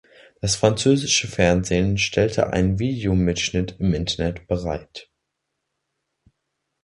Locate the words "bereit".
4.47-5.11